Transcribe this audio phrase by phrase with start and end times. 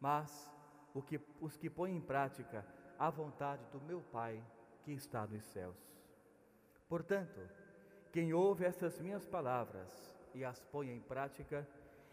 [0.00, 0.50] mas
[1.06, 2.64] que, os que põem em prática
[2.98, 4.42] a vontade do meu Pai
[4.82, 5.76] que está nos céus.
[6.88, 7.40] Portanto,
[8.12, 9.88] quem ouve essas minhas palavras
[10.34, 11.66] e as põe em prática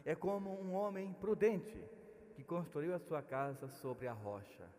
[0.06, 1.84] é como um homem prudente
[2.36, 4.70] que construiu a sua casa sobre a rocha.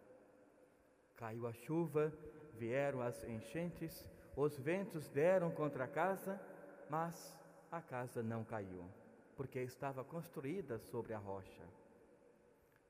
[1.17, 2.13] Caiu a chuva,
[2.55, 6.41] vieram as enchentes, os ventos deram contra a casa,
[6.89, 7.37] mas
[7.71, 8.85] a casa não caiu,
[9.37, 11.65] porque estava construída sobre a rocha.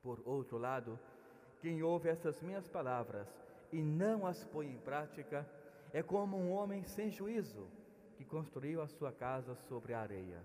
[0.02, 0.98] Por outro lado,
[1.60, 3.28] quem ouve essas minhas palavras
[3.72, 5.46] e não as põe em prática
[5.92, 7.66] é como um homem sem juízo
[8.16, 10.42] que construiu a sua casa sobre a areia.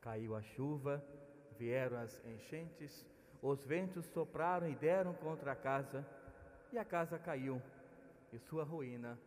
[0.00, 1.02] Caiu a chuva,
[1.58, 3.06] vieram as enchentes,
[3.42, 6.06] os ventos sopraram e deram contra a casa,
[6.72, 7.60] e a casa caiu,
[8.32, 9.18] e sua ruína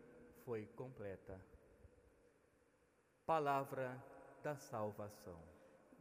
[0.45, 1.39] foi completa.
[3.25, 3.97] Palavra
[4.43, 5.39] da salvação.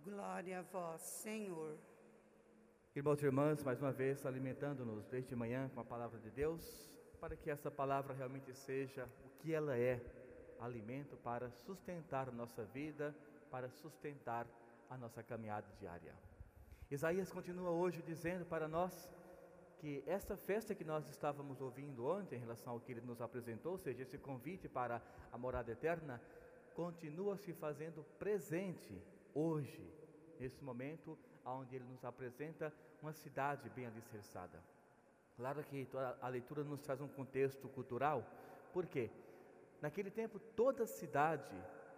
[0.05, 1.79] Glória a vós, Senhor.
[2.95, 6.63] Irmãos e irmãs, mais uma vez alimentando-nos desde manhã com a palavra de Deus,
[7.19, 9.99] para que essa palavra realmente seja o que ela é,
[10.61, 13.17] alimento para sustentar a nossa vida,
[13.51, 14.47] para sustentar
[14.91, 16.15] a nossa caminhada diária.
[16.91, 19.11] Isaías continua hoje dizendo para nós
[19.79, 23.73] que esta festa que nós estávamos ouvindo ontem, em relação ao que ele nos apresentou,
[23.73, 25.01] ou seja, esse convite para
[25.33, 26.21] a morada eterna,
[26.75, 29.03] continua se fazendo presente
[29.35, 29.83] hoje,
[30.39, 34.63] nesse momento onde ele nos apresenta uma cidade bem alicerçada.
[35.37, 35.89] Claro que
[36.21, 38.25] a leitura nos traz um contexto cultural,
[38.73, 39.11] por quê?
[39.81, 41.57] Naquele tempo toda cidade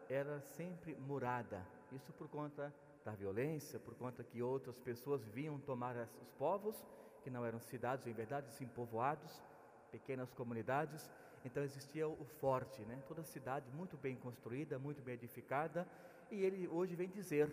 [0.09, 5.95] era sempre murada, isso por conta da violência, por conta que outras pessoas vinham tomar
[6.23, 6.83] os povos
[7.23, 9.43] que não eram cidades, em verdade, sim povoados,
[9.91, 11.11] pequenas comunidades.
[11.45, 13.03] Então existia o forte, né?
[13.07, 15.87] toda cidade muito bem construída, muito bem edificada.
[16.31, 17.51] E ele hoje vem dizer: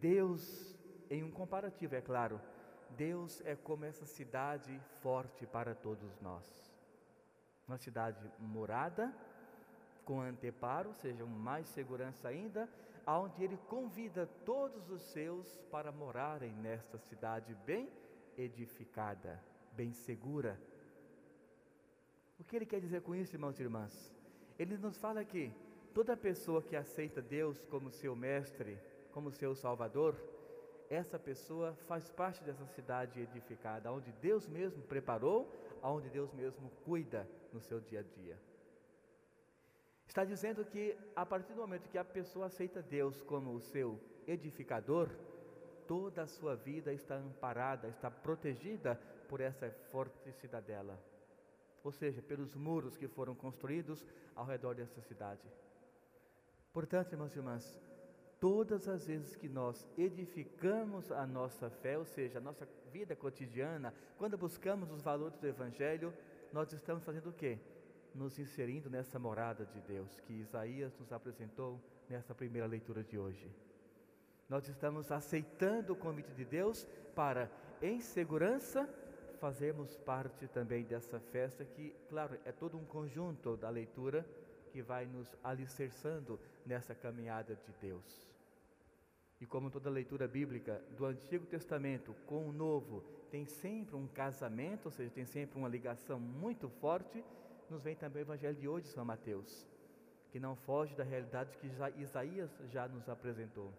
[0.00, 0.75] Deus,
[1.10, 2.40] em um comparativo, é claro,
[2.90, 6.74] Deus é como essa cidade forte para todos nós.
[7.66, 9.12] Uma cidade morada,
[10.04, 12.68] com anteparo, ou seja, mais segurança ainda,
[13.04, 17.90] aonde ele convida todos os seus para morarem nesta cidade bem
[18.36, 20.60] edificada, bem segura.
[22.38, 24.14] O que ele quer dizer com isso, irmãos e irmãs?
[24.58, 25.52] Ele nos fala que
[25.94, 28.78] toda pessoa que aceita Deus como seu mestre,
[29.12, 30.14] como seu salvador,
[30.88, 35.50] essa pessoa faz parte dessa cidade edificada, onde Deus mesmo preparou,
[35.82, 38.38] onde Deus mesmo cuida no seu dia a dia.
[40.06, 44.00] Está dizendo que a partir do momento que a pessoa aceita Deus como o seu
[44.26, 45.10] edificador,
[45.86, 48.96] toda a sua vida está amparada, está protegida
[49.28, 50.98] por essa forte cidadela,
[51.82, 54.04] ou seja, pelos muros que foram construídos
[54.34, 55.46] ao redor dessa cidade.
[56.72, 57.78] Portanto, irmãos e irmãs,
[58.40, 63.94] todas as vezes que nós edificamos a nossa fé, ou seja, a nossa vida cotidiana,
[64.16, 66.12] quando buscamos os valores do Evangelho,
[66.52, 67.58] nós estamos fazendo o quê?
[68.14, 73.50] Nos inserindo nessa morada de Deus que Isaías nos apresentou nessa primeira leitura de hoje.
[74.48, 77.50] Nós estamos aceitando o convite de Deus para,
[77.82, 78.88] em segurança,
[79.40, 84.26] fazermos parte também dessa festa que, claro, é todo um conjunto da leitura
[84.76, 88.28] que vai nos alicerçando nessa caminhada de Deus.
[89.40, 94.84] E como toda leitura bíblica do Antigo Testamento com o Novo tem sempre um casamento,
[94.84, 97.24] ou seja, tem sempre uma ligação muito forte,
[97.70, 99.66] nos vem também o Evangelho de hoje, São Mateus,
[100.30, 103.72] que não foge da realidade que já Isaías já nos apresentou.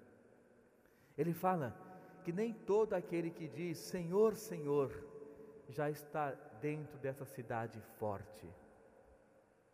[1.16, 1.80] Ele fala
[2.24, 4.92] que nem todo aquele que diz Senhor, Senhor,
[5.70, 8.50] já está dentro dessa cidade forte.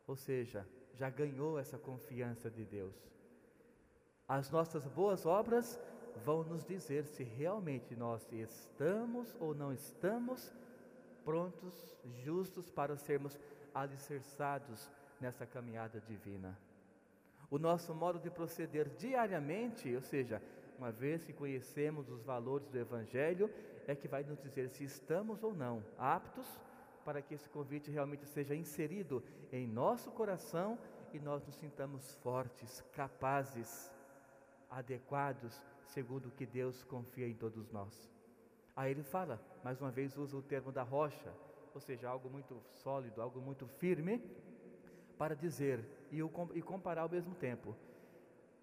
[0.06, 2.96] Ou seja, já ganhou essa confiança de Deus.
[4.28, 5.80] As nossas boas obras
[6.24, 10.54] vão nos dizer se realmente nós estamos ou não estamos
[11.26, 13.40] prontos, justos para sermos
[13.74, 14.90] alicerçados
[15.20, 16.58] nessa caminhada divina.
[17.50, 20.42] O nosso modo de proceder diariamente, ou seja,
[20.78, 23.50] uma vez que conhecemos os valores do Evangelho,
[23.88, 26.48] é que vai nos dizer se estamos ou não aptos
[27.06, 30.78] para que esse convite realmente seja inserido em nosso coração
[31.14, 33.92] e nós nos sintamos fortes, capazes,
[34.70, 38.12] adequados, segundo o que Deus confia em todos nós.
[38.76, 41.32] Aí ele fala, mais uma vez usa o termo da rocha,
[41.74, 44.22] ou seja, algo muito sólido, algo muito firme,
[45.18, 46.18] para dizer e,
[46.58, 47.76] e comparar ao mesmo tempo.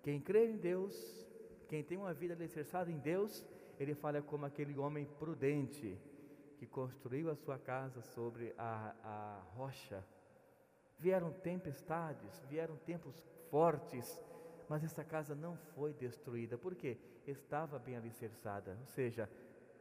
[0.02, 1.20] Quem crê em Deus
[1.70, 3.46] quem tem uma vida alicerçada em Deus,
[3.78, 5.96] ele fala como aquele homem prudente
[6.60, 10.04] que construiu a sua casa sobre a, a rocha.
[10.98, 13.16] Vieram tempestades, vieram tempos
[13.50, 14.22] fortes,
[14.68, 19.26] mas essa casa não foi destruída, porque estava bem alicerçada, ou seja,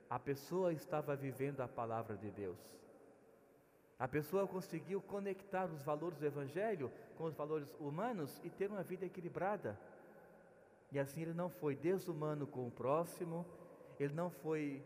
[0.10, 2.58] A pessoa estava vivendo a palavra de Deus.
[4.00, 8.82] A pessoa conseguiu conectar os valores do Evangelho com os valores humanos e ter uma
[8.82, 9.80] vida equilibrada.
[10.92, 13.46] E assim ele não foi desumano com o próximo,
[14.00, 14.82] ele não foi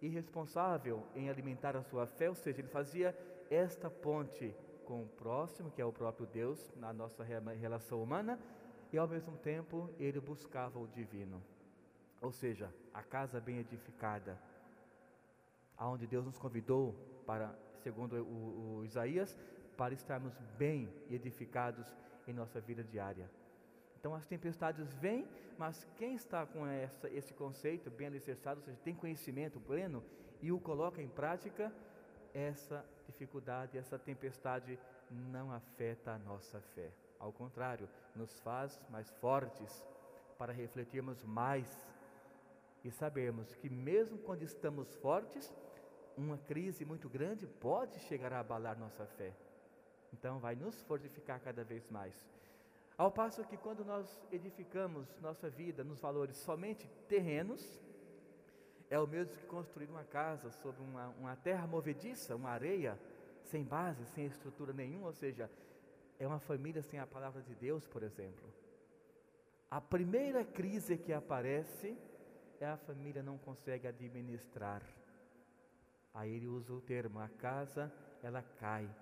[0.00, 3.16] irresponsável em alimentar a sua fé, ou seja, ele fazia
[3.50, 4.54] esta ponte
[4.84, 8.38] com o próximo, que é o próprio Deus, na nossa relação humana,
[8.92, 11.42] e ao mesmo tempo ele buscava o divino.
[12.20, 14.38] Ou seja, a casa bem edificada,
[15.76, 16.94] aonde Deus nos convidou
[17.24, 19.38] para, segundo o, o Isaías,
[19.76, 21.86] para estarmos bem edificados
[22.26, 23.30] em nossa vida diária.
[24.00, 28.78] Então as tempestades vêm, mas quem está com essa, esse conceito bem alicerçado, ou seja,
[28.82, 30.02] tem conhecimento pleno
[30.40, 31.70] e o coloca em prática,
[32.32, 34.78] essa dificuldade, essa tempestade
[35.10, 36.90] não afeta a nossa fé.
[37.18, 37.86] Ao contrário,
[38.16, 39.84] nos faz mais fortes
[40.38, 41.86] para refletirmos mais
[42.82, 45.52] e sabermos que, mesmo quando estamos fortes,
[46.16, 49.34] uma crise muito grande pode chegar a abalar nossa fé.
[50.14, 52.26] Então, vai nos fortificar cada vez mais.
[53.00, 57.80] Ao passo que, quando nós edificamos nossa vida nos valores somente terrenos,
[58.90, 63.00] é o mesmo que construir uma casa sobre uma, uma terra movediça, uma areia,
[63.44, 65.50] sem base, sem estrutura nenhuma, ou seja,
[66.18, 68.52] é uma família sem a palavra de Deus, por exemplo.
[69.70, 71.96] A primeira crise que aparece
[72.60, 74.82] é a família não consegue administrar.
[76.12, 77.90] Aí ele usa o termo, a casa
[78.22, 78.94] ela cai,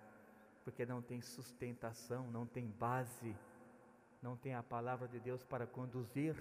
[0.63, 3.35] porque não tem sustentação, não tem base,
[4.23, 6.35] não tem a palavra de Deus para conduzir.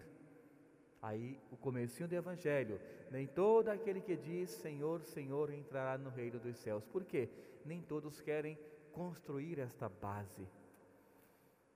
[1.01, 2.79] Aí o comecinho do evangelho,
[3.12, 6.83] nem todo aquele que diz Senhor, Senhor entrará no reino dos céus.
[6.85, 7.29] Por quê?
[7.63, 8.57] Nem todos querem
[8.91, 10.47] construir esta base.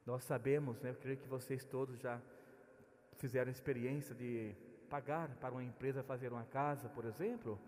[0.05, 2.19] Nós sabemos, né, eu creio que vocês todos já
[3.17, 4.55] fizeram experiência de
[4.89, 7.59] pagar para uma empresa fazer uma casa, por exemplo.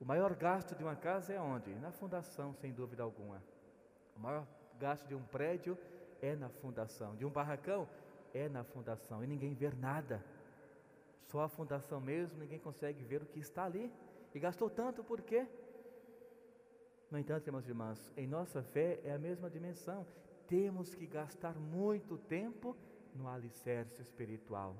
[0.00, 1.72] O maior gasto de uma casa é onde?
[1.76, 3.40] Na fundação, sem dúvida alguma.
[4.16, 4.46] O maior
[4.78, 5.78] gasto de um prédio
[6.22, 7.16] é na fundação.
[7.16, 7.88] De um barracão
[8.34, 9.22] é na fundação.
[9.22, 10.24] E ninguém vê nada.
[11.24, 13.92] Só a fundação mesmo, ninguém consegue ver o que está ali.
[14.34, 15.46] E gastou tanto por quê?
[17.10, 20.06] No entanto, irmãos e irmãs, em nossa fé é a mesma dimensão.
[20.46, 22.76] Temos que gastar muito tempo
[23.14, 24.76] no alicerce espiritual.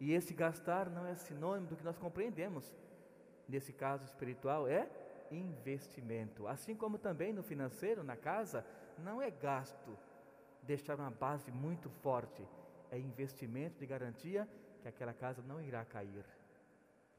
[0.00, 2.72] E esse gastar não é sinônimo do que nós compreendemos.
[3.48, 4.88] Nesse caso espiritual é
[5.30, 6.46] investimento.
[6.46, 8.64] Assim como também no financeiro, na casa,
[8.98, 9.96] não é gasto
[10.62, 12.46] deixar uma base muito forte,
[12.90, 14.48] é investimento de garantia
[14.80, 16.24] que aquela casa não irá cair.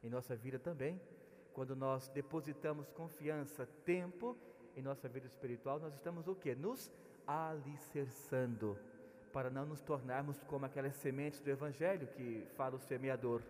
[0.01, 1.01] Em nossa vida também,
[1.53, 4.37] quando nós depositamos confiança, tempo
[4.75, 6.55] em nossa vida espiritual, nós estamos o que?
[6.55, 6.91] Nos
[7.25, 8.77] alicerçando,
[9.31, 13.41] para não nos tornarmos como aquelas sementes do Evangelho que fala o semeador.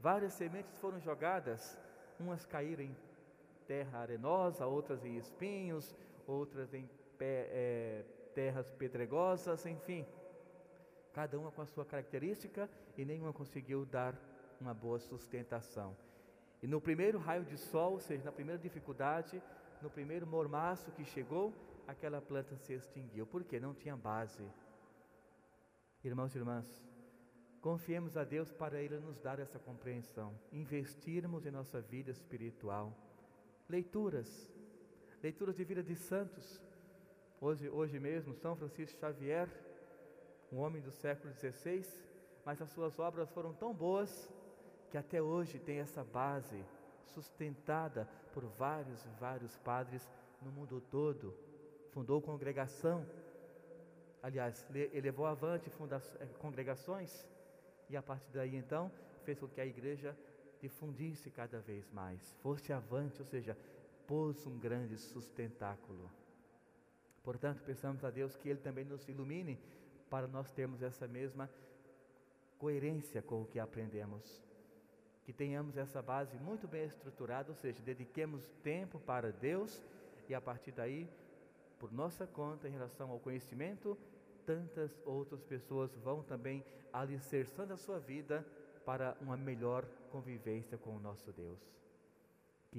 [0.00, 1.78] Várias sementes foram jogadas,
[2.18, 2.96] umas caíram em
[3.66, 5.94] terra arenosa, outras em espinhos,
[6.26, 6.88] outras em
[7.18, 8.04] pé, é,
[8.38, 10.02] terras pedregosas, enfim
[11.18, 14.14] cada uma com a sua característica e nenhuma conseguiu dar
[14.60, 15.96] uma boa sustentação.
[16.62, 19.42] E no primeiro raio de sol, ou seja, na primeira dificuldade,
[19.82, 21.52] no primeiro mormaço que chegou,
[21.88, 23.26] aquela planta se extinguiu.
[23.26, 23.58] Por quê?
[23.58, 24.44] Não tinha base.
[26.04, 26.68] Irmãos e irmãs,
[27.60, 32.96] confiemos a Deus para Ele nos dar essa compreensão, investirmos em nossa vida espiritual.
[33.68, 34.30] Leituras,
[35.20, 36.62] leituras de vida de santos.
[37.40, 39.48] Hoje, hoje mesmo, São Francisco Xavier
[40.50, 41.84] um homem do século XVI,
[42.44, 44.32] mas as suas obras foram tão boas
[44.90, 46.64] que até hoje tem essa base
[47.04, 50.08] sustentada por vários e vários padres
[50.40, 51.34] no mundo todo.
[51.92, 53.06] Fundou congregação,
[54.22, 55.70] aliás, elevou avante
[56.20, 57.28] eh, congregações
[57.88, 58.90] e a partir daí então
[59.24, 60.16] fez com que a igreja
[60.60, 63.56] difundisse cada vez mais, fosse avante, ou seja,
[64.06, 66.10] pôs um grande sustentáculo.
[67.22, 69.58] Portanto, pensamos a Deus que Ele também nos ilumine
[70.08, 71.50] para nós termos essa mesma
[72.58, 74.42] coerência com o que aprendemos.
[75.24, 79.82] Que tenhamos essa base muito bem estruturada, ou seja, dediquemos tempo para Deus
[80.28, 81.08] e a partir daí,
[81.78, 83.96] por nossa conta, em relação ao conhecimento,
[84.44, 88.44] tantas outras pessoas vão também alicerçando a sua vida
[88.84, 91.60] para uma melhor convivência com o nosso Deus.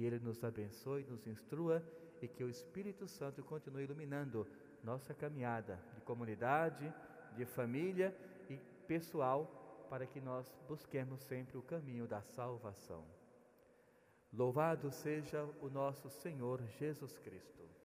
[0.00, 1.84] Que Ele nos abençoe, nos instrua
[2.22, 4.46] e que o Espírito Santo continue iluminando
[4.82, 6.90] nossa caminhada de comunidade,
[7.36, 8.16] de família
[8.48, 8.56] e
[8.88, 13.04] pessoal, para que nós busquemos sempre o caminho da salvação.
[14.32, 17.70] Louvado seja o nosso Senhor Jesus Cristo.